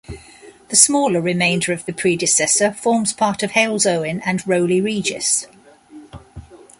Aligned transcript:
The 0.69 0.75
smaller 0.75 1.21
remainder 1.21 1.71
of 1.73 1.85
the 1.85 1.93
predecessor 1.93 2.73
forms 2.73 3.13
part 3.13 3.43
of 3.43 3.51
Halesowen 3.51 4.23
and 4.25 4.41
Rowley 4.47 4.81
Regis. 4.81 5.45